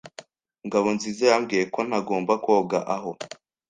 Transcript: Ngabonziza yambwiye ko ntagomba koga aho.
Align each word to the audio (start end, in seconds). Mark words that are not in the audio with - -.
Ngabonziza 0.67 1.23
yambwiye 1.31 1.63
ko 1.73 1.79
ntagomba 1.87 2.33
koga 2.43 2.79
aho. 2.95 3.11